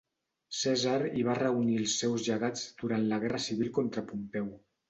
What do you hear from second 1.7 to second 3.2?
els seus llegats durant